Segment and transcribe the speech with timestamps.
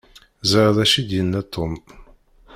[0.49, 1.73] Ẓriɣ d acu i d-yenna Tom.